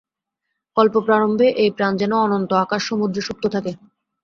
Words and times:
কল্প-প্রারম্ভে 0.77 1.47
এই 1.63 1.69
প্রাণ 1.77 1.93
যেন 1.97 2.11
অনন্ত 2.25 2.51
আকাশ-সমুদ্রে 2.63 3.21
সুপ্ত 3.27 3.43
থাকে। 3.55 3.71